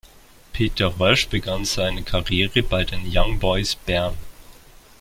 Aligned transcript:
Peter 0.51 0.87
Rösch 0.99 1.27
begann 1.29 1.63
seine 1.63 2.01
Karriere 2.01 2.63
bei 2.63 2.83
den 2.83 3.03
Young 3.05 3.37
Boys 3.37 3.75
Bern. 3.75 4.15